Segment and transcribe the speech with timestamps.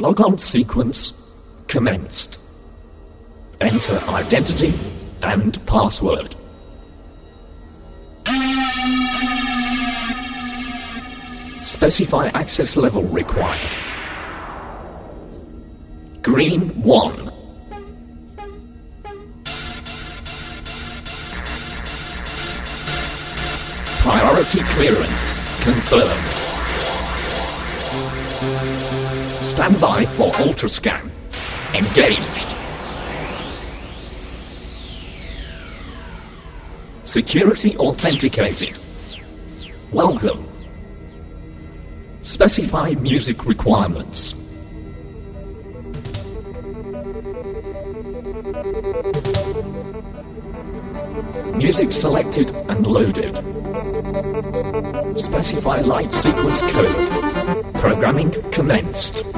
[0.00, 1.12] Logon sequence
[1.66, 2.38] commenced.
[3.60, 4.72] Enter identity
[5.24, 6.36] and password.
[11.62, 13.58] Specify access level required.
[16.22, 17.32] Green 1.
[23.98, 26.37] Priority clearance confirmed.
[29.48, 31.10] Stand by for ultrascan.
[31.74, 32.54] Engaged.
[37.04, 38.76] Security authenticated.
[39.90, 40.46] Welcome.
[42.22, 44.34] Specify music requirements.
[51.56, 53.34] Music selected and loaded.
[55.18, 57.74] Specify light sequence code.
[57.74, 59.37] Programming commenced.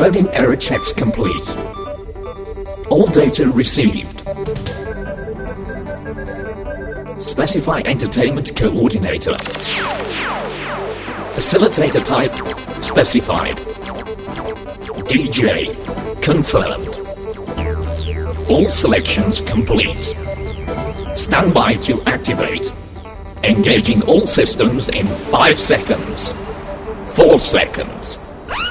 [0.00, 1.54] Coding error checks complete.
[2.88, 4.20] All data received.
[7.22, 9.32] Specify entertainment coordinator.
[11.36, 12.34] Facilitator type
[12.82, 13.58] specified.
[15.06, 15.74] DJ
[16.22, 16.96] confirmed.
[18.48, 20.16] All selections complete.
[21.14, 22.72] Stand by to activate.
[23.44, 26.32] Engaging all systems in 5 seconds.
[27.12, 28.19] 4 seconds.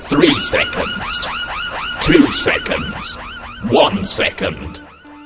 [0.09, 1.27] 3 seconds.
[2.07, 3.15] 2 seconds.
[3.69, 4.81] 1 second.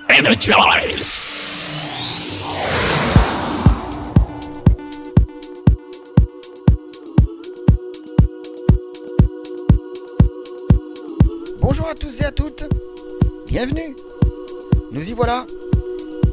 [0.10, 1.24] Energize.
[11.62, 12.66] Bonjour à tous et à toutes,
[13.48, 13.96] bienvenue.
[14.92, 15.46] Nous y voilà,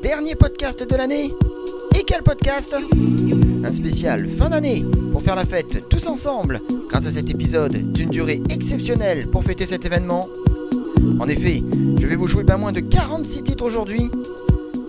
[0.03, 1.31] dernier podcast de l'année.
[1.95, 2.75] Et quel podcast?
[3.62, 8.10] Un spécial fin d'année pour faire la fête tous ensemble grâce à cet épisode d'une
[8.10, 10.28] durée exceptionnelle pour fêter cet événement.
[11.19, 11.62] En effet,
[12.00, 14.10] je vais vous jouer pas moins de 46 titres aujourd'hui,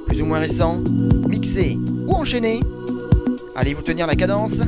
[0.07, 0.79] plus ou moins récents,
[1.27, 1.77] mixés
[2.07, 2.61] ou enchaînés.
[3.55, 4.61] Allez-vous tenir la cadence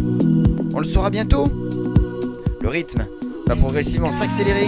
[0.73, 1.47] On le saura bientôt.
[2.61, 3.05] Le rythme
[3.47, 4.67] va progressivement s'accélérer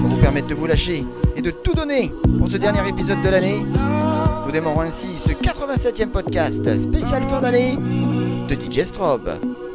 [0.00, 1.04] pour vous permettre de vous lâcher
[1.36, 3.60] et de tout donner pour ce dernier épisode de l'année.
[4.46, 7.76] Nous démarrons ainsi ce 87e podcast spécial fin d'année
[8.48, 9.67] de DJ Strobe.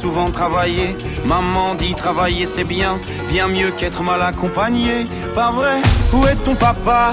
[0.00, 0.96] Souvent travailler.
[1.24, 5.06] Maman dit travailler c'est bien, bien mieux qu'être mal accompagné.
[5.34, 5.78] Pas vrai?
[6.12, 7.12] Où est ton papa?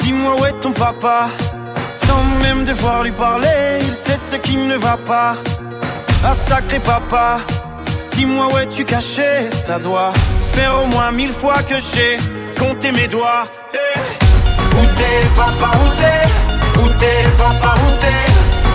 [0.00, 1.28] Dis-moi où est ton papa.
[1.92, 5.34] Sans même devoir lui parler, il sait ce qui ne va pas.
[6.24, 7.38] Ah sacré papa,
[8.12, 9.50] dis-moi où es-tu caché?
[9.50, 10.12] Ça doit
[10.54, 12.18] faire au moins mille fois que j'ai
[12.58, 13.44] compté mes doigts.
[14.78, 16.22] Où t'es, papa, où t'es?
[16.80, 18.22] Où t'es, papa, où t'es?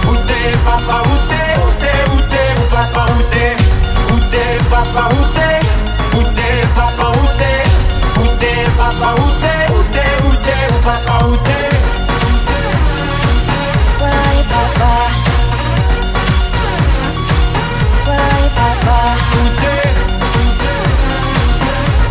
[0.10, 1.30] Où t'es, papa, où t'es?
[1.30, 1.35] Où t'es, où
[2.76, 3.56] papa, où t'es
[4.14, 5.60] Où t'es, papa, où t'es
[6.18, 7.64] Où t'es, papa, où t'es
[8.22, 11.70] Où t'es, papa, où t'es Où t'es, où t'es, où papa, où t'es
[14.02, 14.94] Where papa
[18.08, 18.98] Where papa?
[19.38, 19.84] Où t'es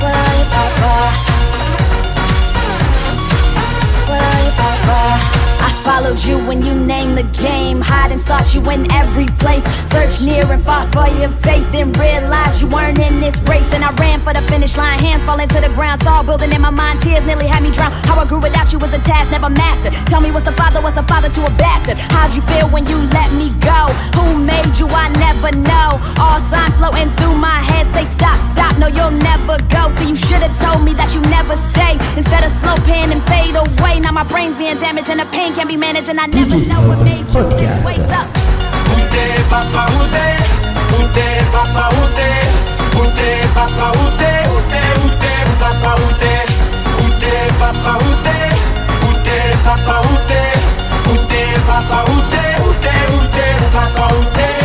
[0.01, 0.45] Where
[4.57, 5.34] papa
[5.85, 7.81] followed you when you named the game.
[7.81, 9.65] Hide and sought you in every place.
[9.93, 11.75] Search near and fought for your face.
[11.75, 13.71] And realized you weren't in this race.
[13.75, 14.99] And I ran for the finish line.
[14.99, 16.03] Hands falling to the ground.
[16.03, 17.03] Saw building in my mind.
[17.03, 17.93] Tears nearly had me drown.
[18.09, 19.93] How I grew without you was a task never mastered.
[20.07, 21.99] Tell me what's a father, what's a father to a bastard?
[21.99, 23.93] How'd you feel when you let me go?
[24.17, 24.89] Who made you?
[24.89, 26.01] I never know.
[26.17, 28.79] All signs floating through my head say stop, stop.
[28.79, 29.93] No, you'll never go.
[29.97, 31.95] So you should've told me that you never stay.
[32.17, 34.01] Instead of slow pan and fade away.
[34.01, 36.09] Now my brain's being damaged and the pain can't be managed.
[36.09, 37.45] And I never know what made you.
[37.85, 38.27] Wake up.
[38.95, 40.37] Où t'es, papa, où t'es
[40.97, 42.39] Où t'es, papa, où t'es
[42.99, 46.43] Où t'es, papa, où t'es Où t'es, où t'es, où papa, où t'es
[47.03, 48.49] Où t'es, papa, où t'es
[49.07, 50.51] Où t'es, papa, où t'es
[51.11, 54.64] Où t'es, papa, où t'es Où t'es, où t'es, où papa, où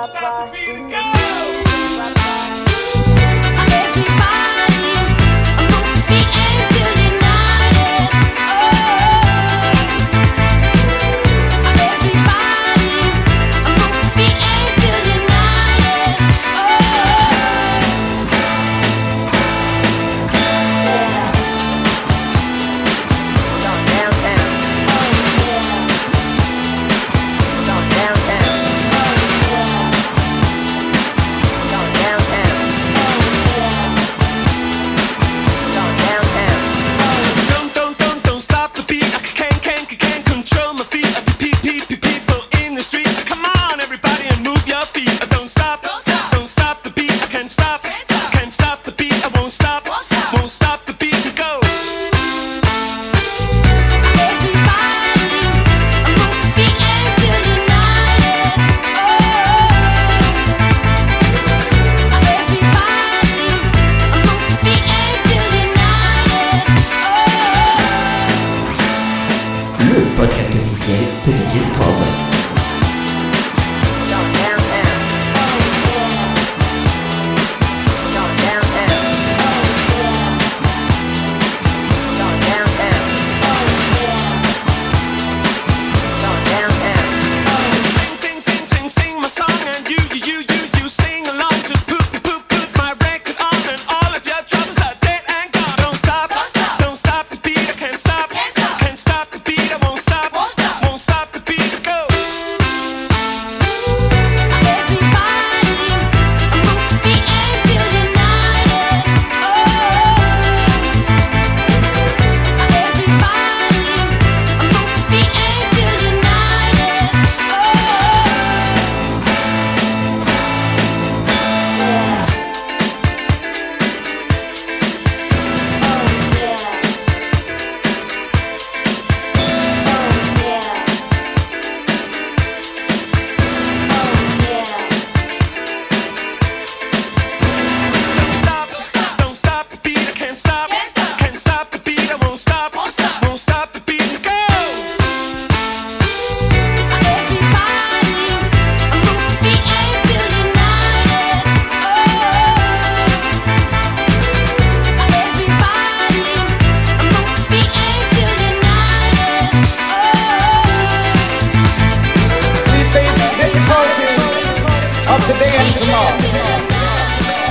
[0.00, 1.19] essa parte.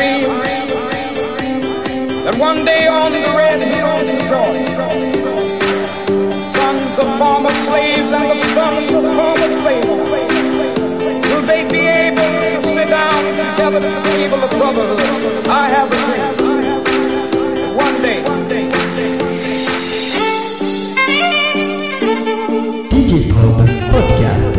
[0.00, 0.32] dream
[2.24, 4.88] that one day on the red hills of Georgia,
[6.56, 9.88] sons of former slaves and the sons of former slaves
[11.28, 15.46] will they be able to sit down together at the table of brotherhood.
[15.48, 16.26] I have a dream
[17.84, 18.20] one day.
[22.90, 24.54] DJ Strobe Podcast.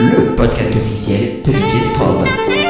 [0.00, 2.69] Le podcast officiel de DJ Strobe.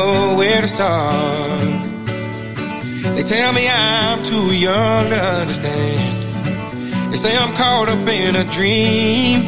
[0.00, 1.60] know where to start.
[3.16, 6.14] They tell me I'm too young to understand.
[7.10, 9.38] They say I'm caught up in a dream.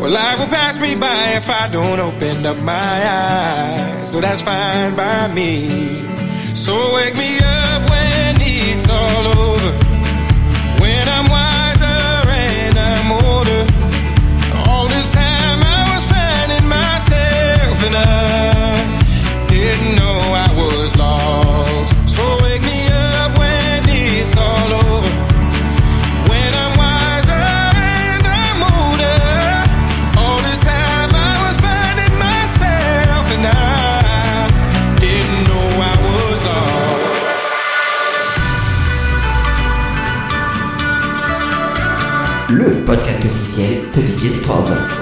[0.00, 4.12] Well, life will pass me by if I don't open up my eyes.
[4.12, 5.52] Well, that's fine by me.
[6.64, 9.79] So wake me up when it's all over.
[43.90, 44.99] Officiel de DJ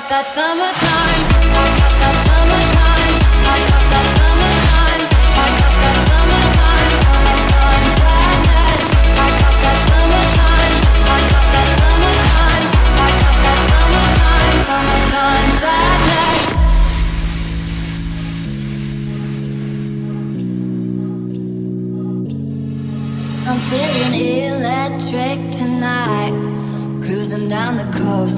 [0.00, 0.95] got that summertime.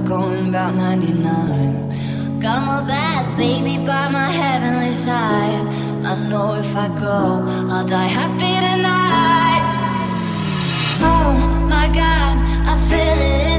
[0.08, 2.40] going about 99.
[2.40, 5.66] Got my bad baby by my heavenly side.
[6.02, 9.64] I know if I go, I'll die happy tonight.
[11.02, 12.34] Oh my god,
[12.66, 13.57] I feel it.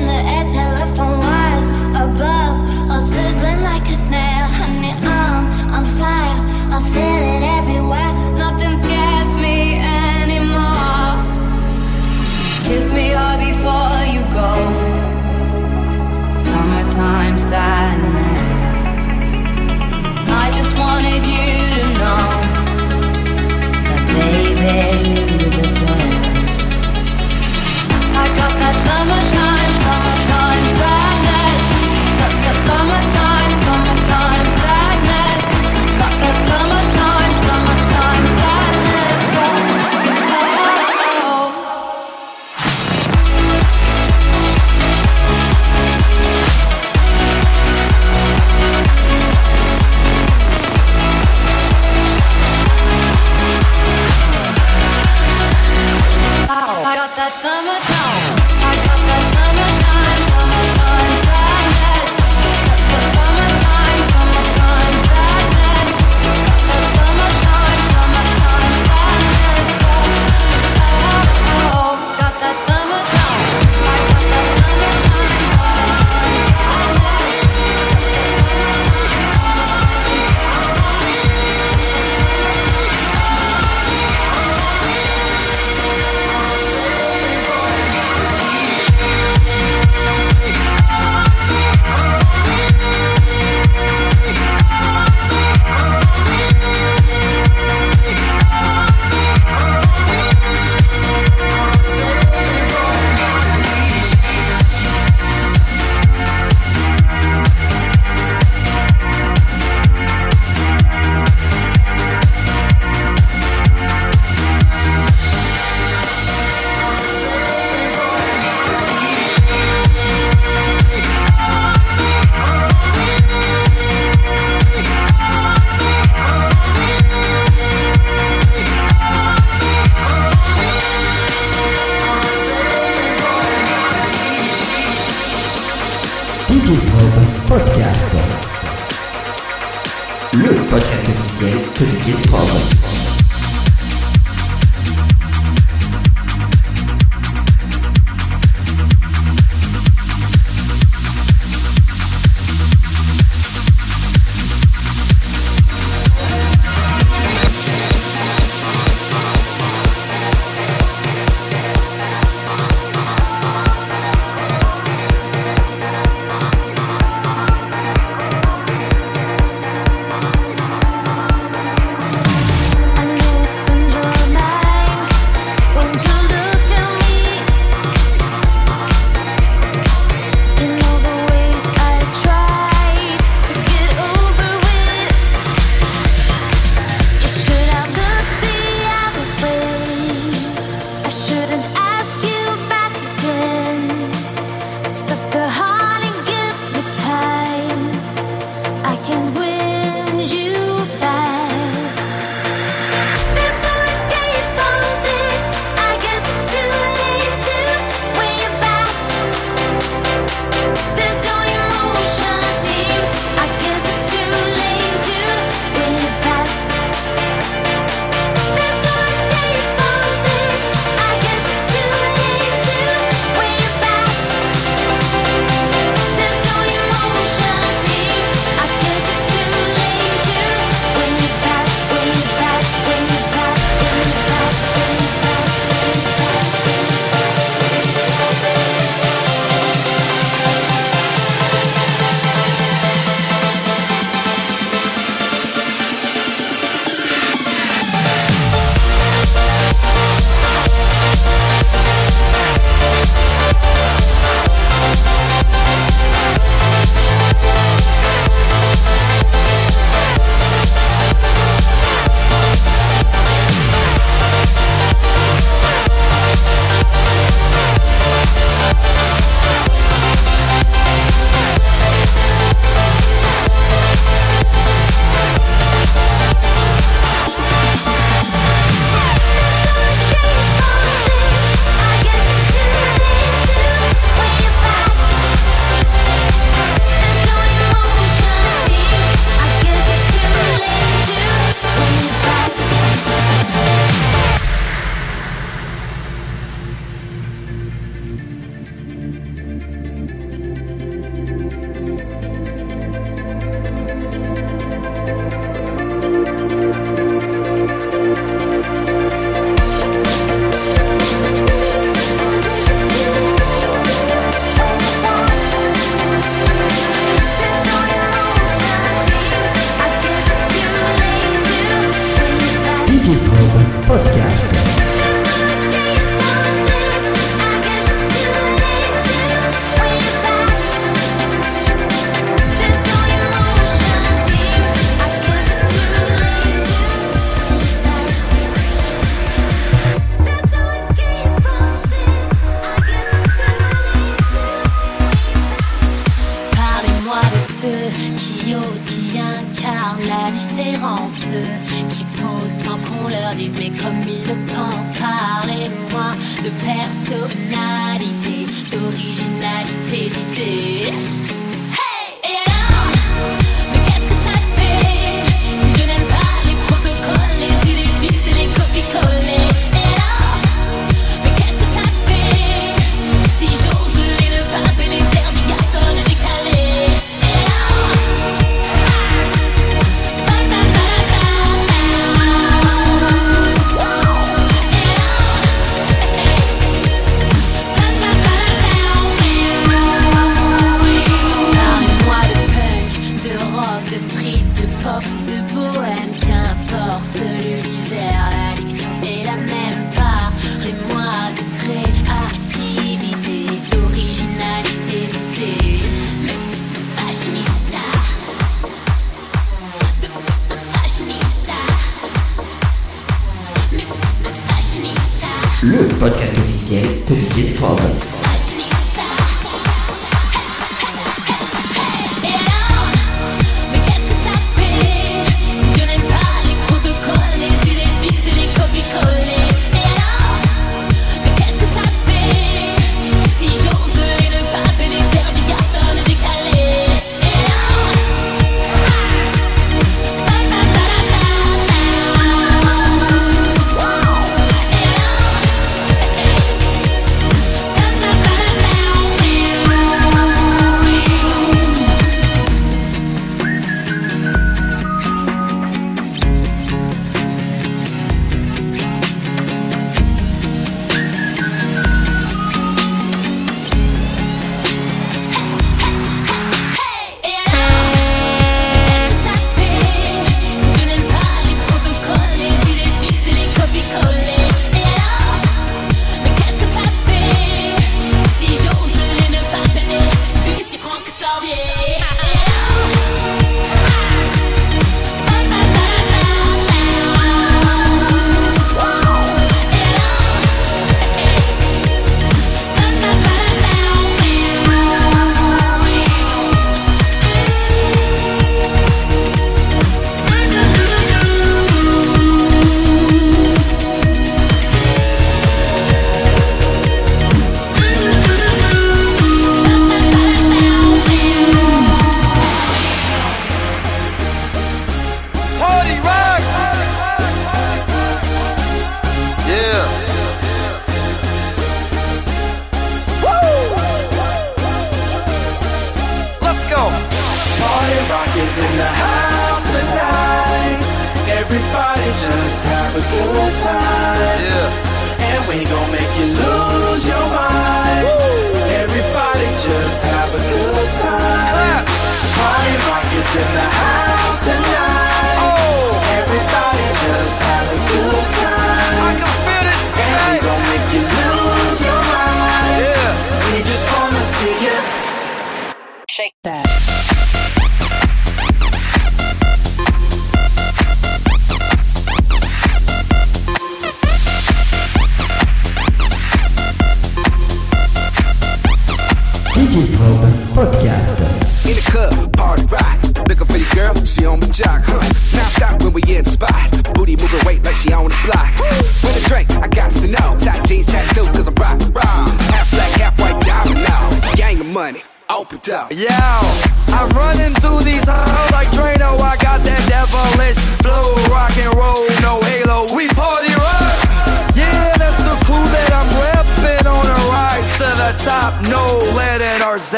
[57.30, 57.99] got summertime.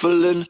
[0.00, 0.49] Shuffling.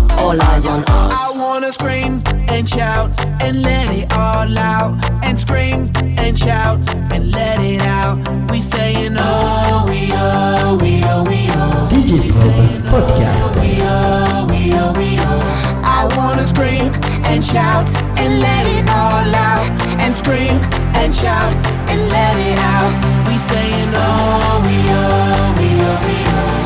[0.17, 1.37] All eyes on us.
[1.37, 3.09] I wanna scream and shout
[3.41, 4.93] and let it all out.
[5.23, 6.79] And scream and shout
[7.11, 8.17] and let it out.
[8.51, 11.87] We saying oh, we oh, we oh, we oh.
[11.91, 13.61] DJ Strobe oh, Podcast.
[13.61, 15.81] We oh, we oh, we oh.
[15.83, 16.91] I wanna scream
[17.25, 17.89] and shout
[18.19, 19.69] and let it all out.
[19.99, 20.57] And scream
[20.95, 21.55] and shout
[21.89, 22.93] and let it out.
[23.27, 26.60] We saying oh, we oh, we oh, we oh.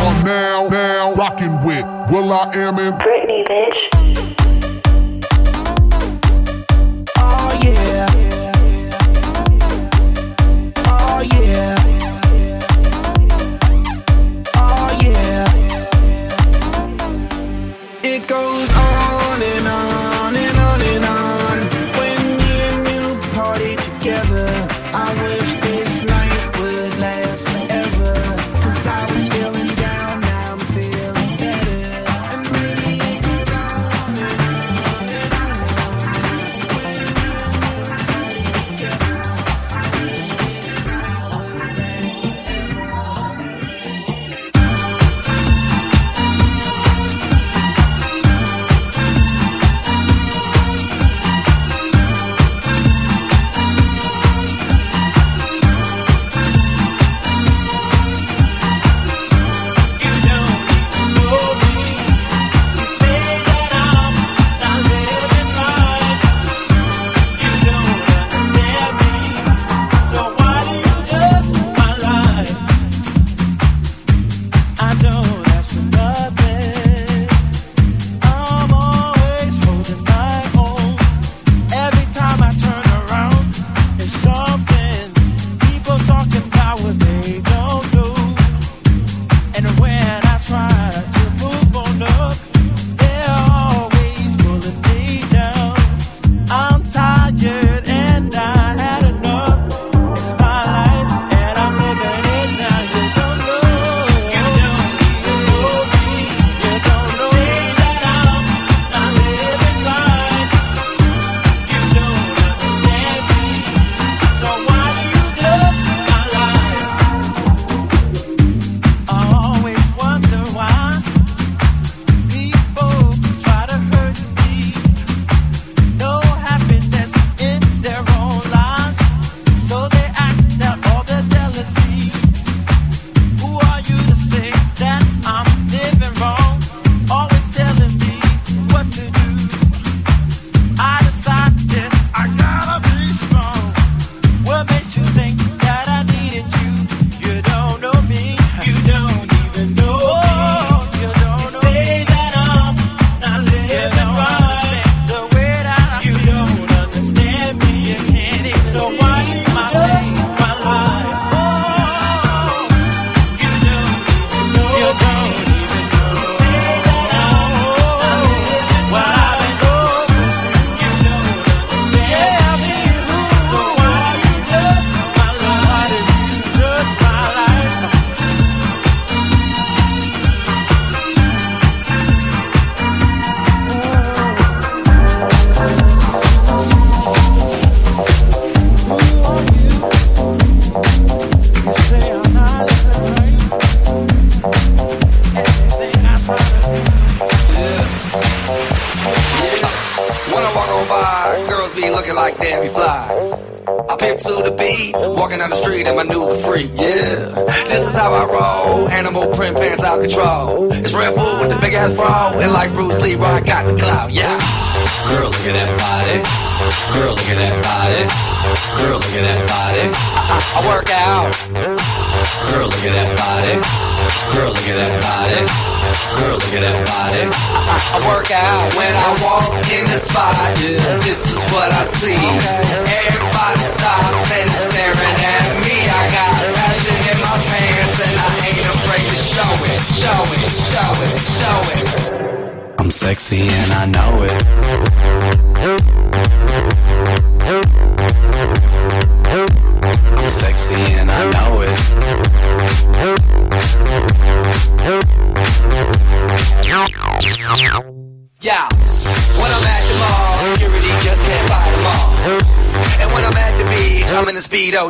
[0.00, 4.09] Are now, now rocking with will.i.am in Britney, bitch.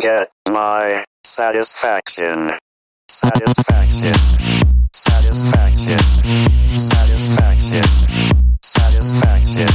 [0.00, 2.50] can get my satisfaction.
[3.08, 4.14] Satisfaction.
[4.92, 5.98] Satisfaction.
[6.78, 7.82] Satisfaction.
[8.62, 9.68] Satisfaction.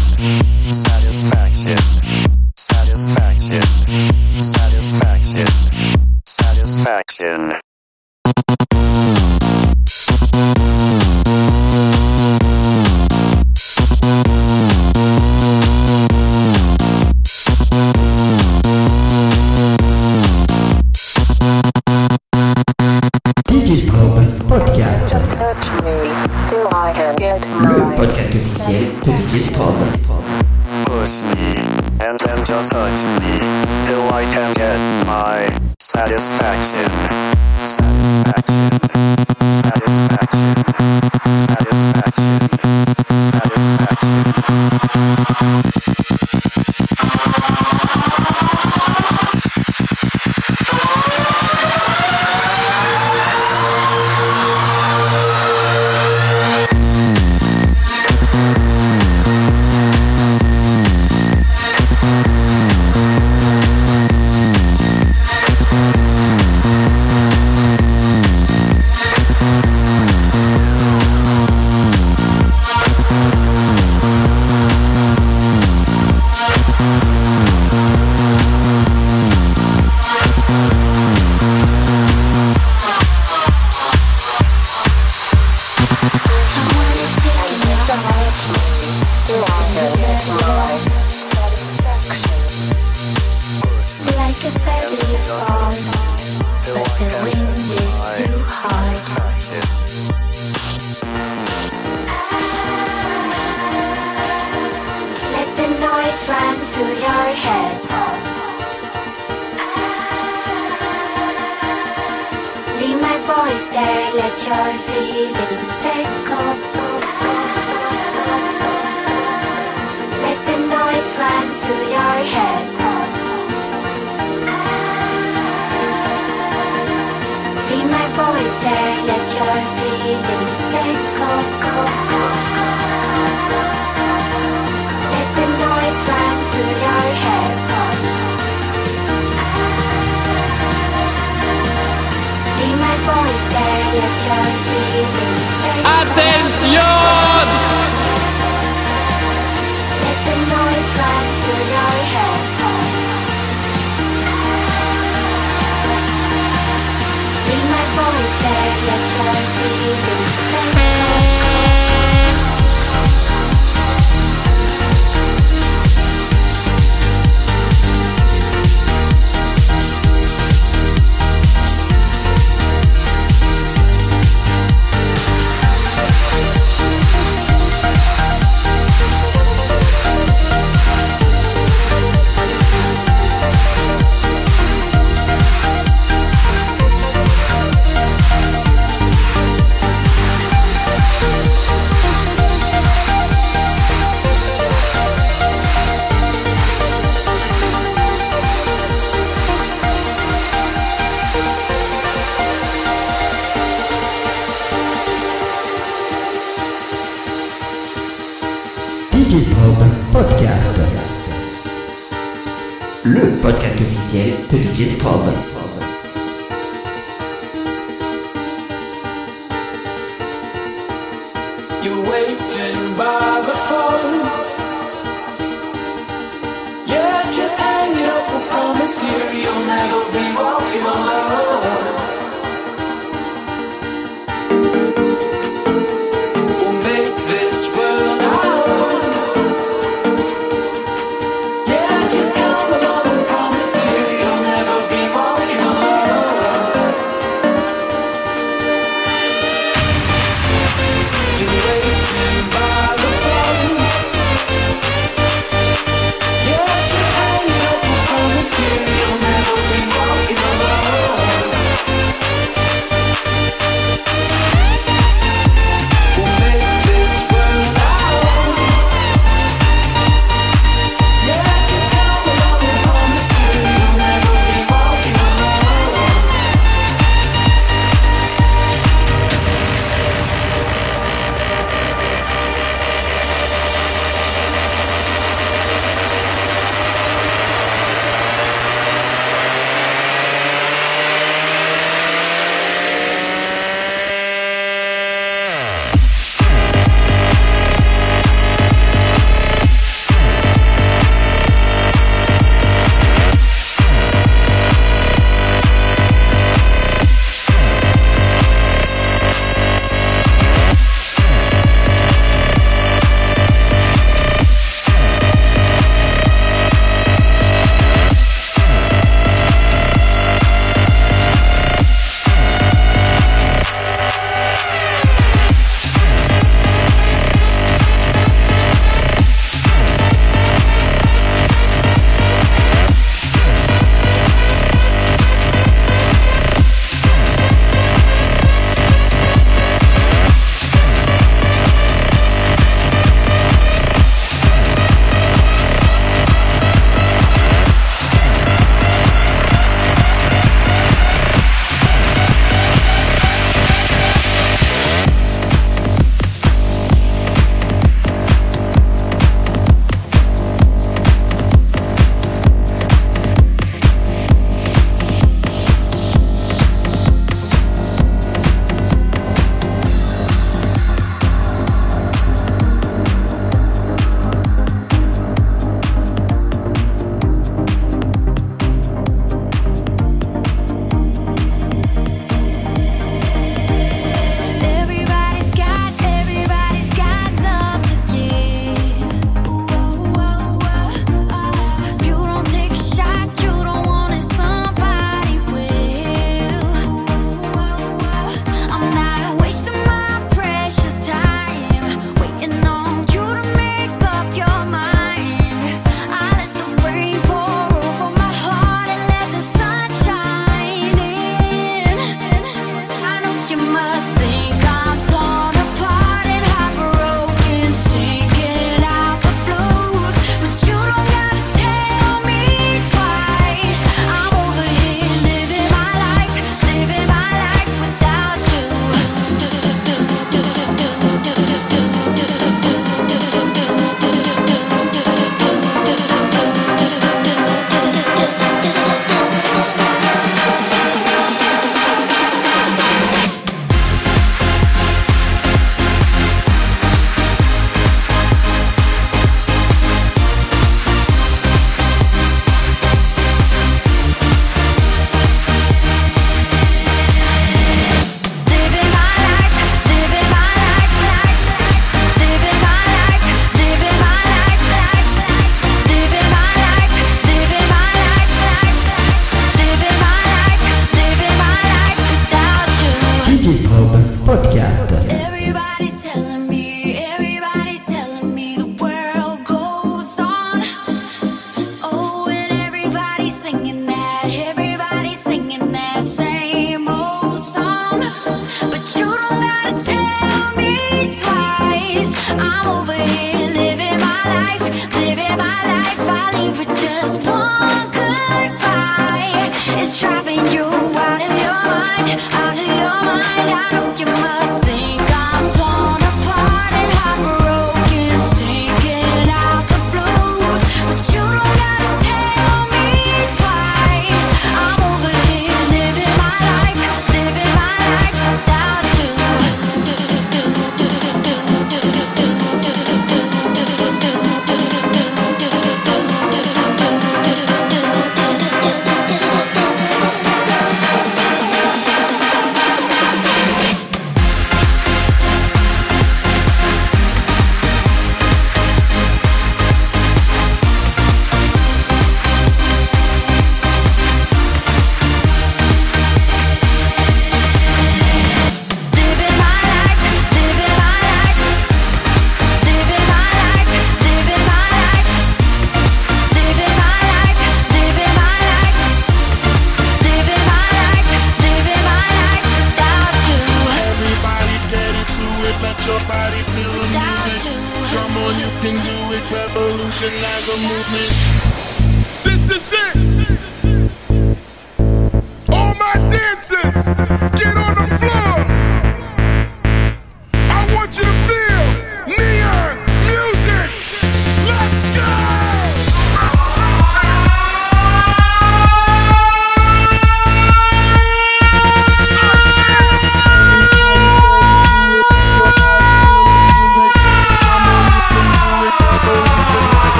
[0.63, 1.77] Satisfaction.
[2.55, 3.61] Satisfaction.
[4.43, 5.47] Satisfaction.
[6.25, 7.70] Satisfaction.
[28.71, 29.91] associate to the discover.
[30.85, 31.57] Push me,
[31.99, 33.39] and then just touch me,
[33.85, 36.89] till I can get my satisfaction.
[37.65, 39.00] Satisfaction.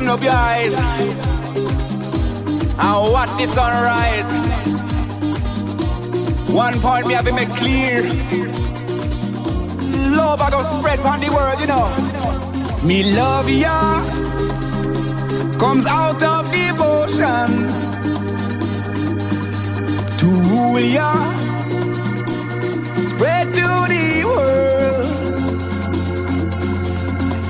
[0.00, 0.72] Open up your eyes
[2.72, 4.24] and watch the sunrise.
[6.48, 8.04] One point me have to make clear.
[10.16, 11.86] Love I go spread on the world, you know.
[12.82, 14.02] Me love ya
[15.58, 17.68] comes out of devotion
[20.16, 21.12] to rule ya,
[23.10, 25.04] spread to the world.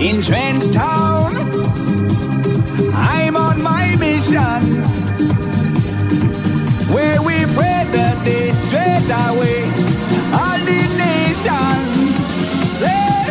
[0.02, 1.19] In Trench Town
[3.50, 4.62] on my mission.
[6.94, 9.62] Where we pray that they straight away
[10.40, 11.76] all the nation.
[12.84, 13.26] hey,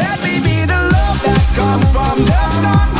[0.00, 2.99] let me be the love that comes from the sun.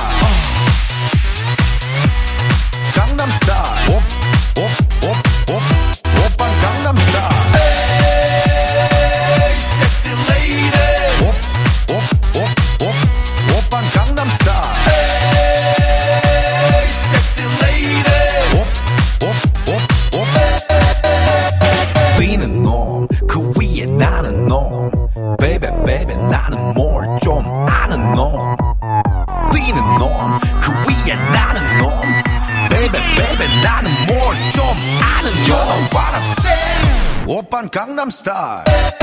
[37.70, 38.99] 강남스타일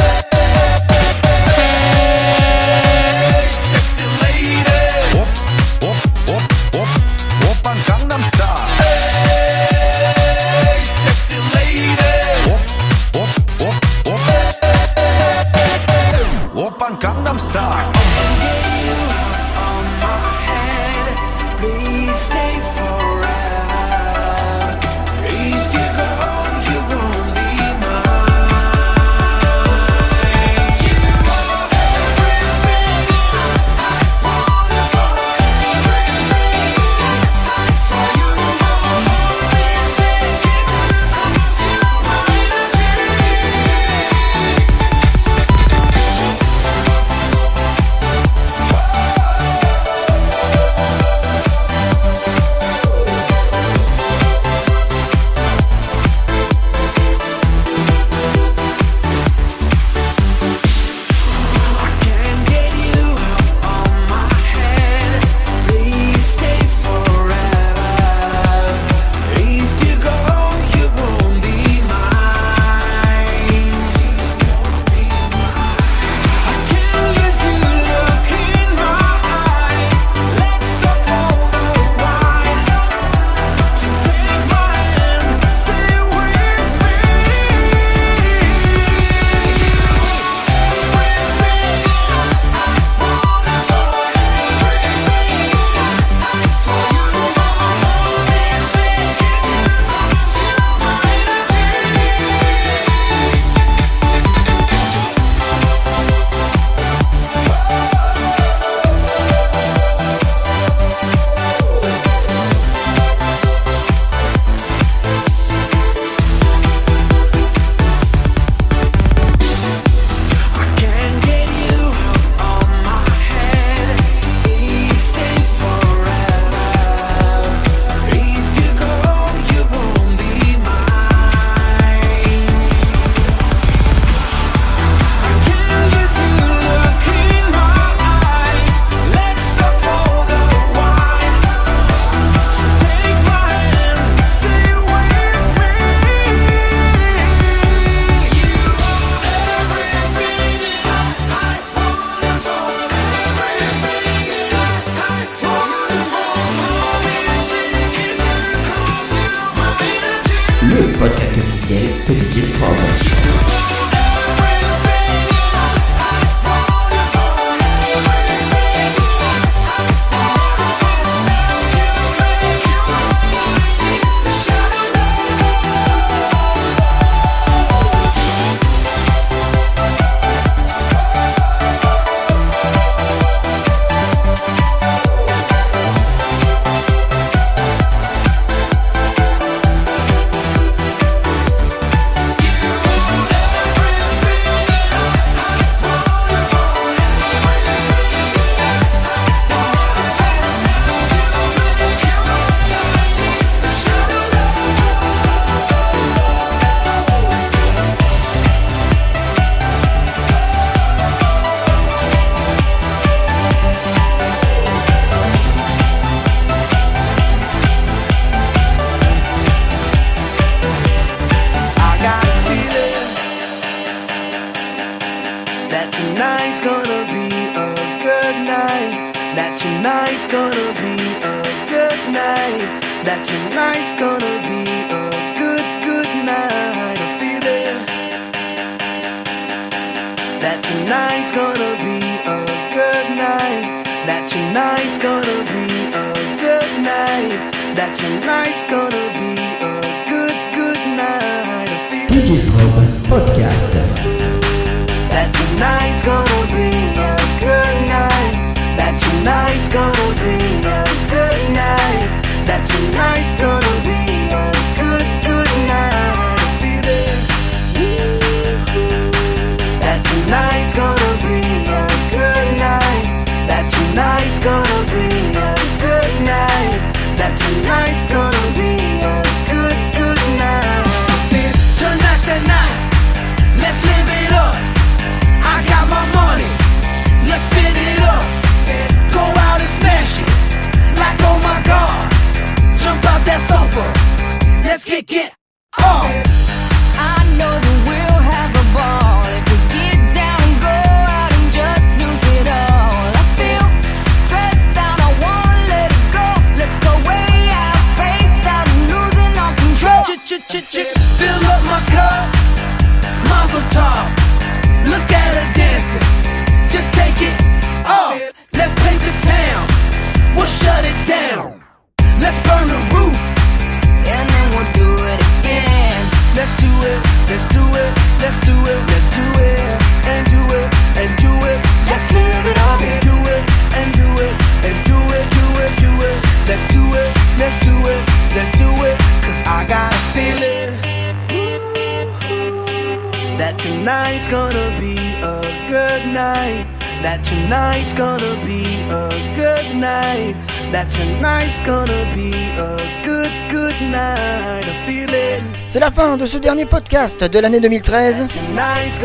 [357.17, 358.27] de l'année 2013.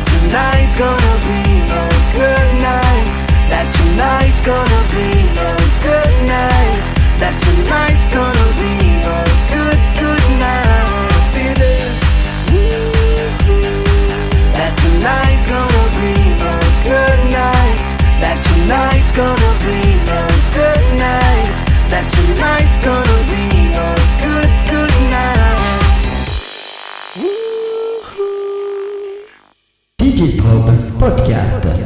[0.00, 1.84] that tonight's gonna be a
[2.16, 3.06] good night.
[3.50, 5.52] That tonight's gonna be a
[5.84, 6.80] good night.
[7.18, 8.72] That tonight's gonna be
[9.04, 9.20] a
[9.52, 11.10] good, good night.
[11.34, 11.92] Be there.
[14.56, 16.56] That tonight's gonna be a
[16.88, 17.78] good night.
[18.24, 20.24] That tonight's gonna be a
[20.56, 21.52] good night.
[21.92, 23.49] That tonight's gonna be
[31.10, 31.79] Podcast.